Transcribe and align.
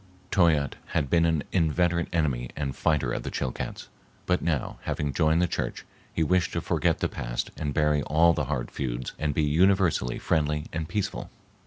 Toyatte 0.31 0.77
had 0.97 1.11
been 1.11 1.27
an 1.27 1.43
inveterate 1.51 2.07
enemy 2.11 2.49
and 2.55 2.75
fighter 2.75 3.11
of 3.13 3.21
the 3.21 3.29
Chilcats, 3.29 3.87
but 4.25 4.41
now, 4.41 4.79
having 4.85 5.13
joined 5.13 5.43
the 5.43 5.47
church, 5.47 5.85
he 6.11 6.23
wished 6.23 6.53
to 6.53 6.59
forget 6.61 7.01
the 7.01 7.07
past 7.07 7.51
and 7.55 7.71
bury 7.71 8.01
all 8.01 8.33
the 8.33 8.45
hard 8.45 8.71
feuds 8.71 9.13
and 9.19 9.35
be 9.35 9.43
universally 9.43 10.17
friendly 10.17 10.65
and 10.73 10.89
peaceful. 10.89 11.29